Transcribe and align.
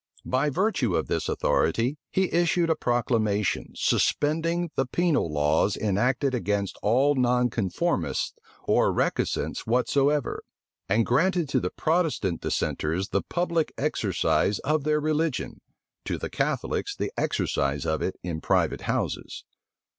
By 0.25 0.49
virtue 0.49 0.95
of 0.95 1.05
this 1.05 1.29
authority, 1.29 1.99
he 2.09 2.33
issued 2.33 2.71
a 2.71 2.75
proclamation, 2.75 3.73
suspending 3.75 4.71
the 4.75 4.87
penal 4.87 5.31
laws 5.31 5.77
enacted 5.77 6.33
against 6.33 6.75
all 6.81 7.13
nonconformists 7.13 8.33
or 8.63 8.91
recusants 8.91 9.67
whatsoever; 9.67 10.41
and 10.89 11.05
granting 11.05 11.45
to 11.45 11.59
the 11.59 11.69
Protestant 11.69 12.41
dissenters 12.41 13.09
the 13.09 13.21
public 13.21 13.71
exercise 13.77 14.57
of 14.61 14.85
their 14.85 14.99
religion, 14.99 15.61
to 16.05 16.17
the 16.17 16.31
Catholics 16.31 16.95
the 16.95 17.11
exercise 17.15 17.85
of 17.85 18.01
it 18.01 18.15
in 18.23 18.41
private 18.41 18.81
houses. 18.89 19.43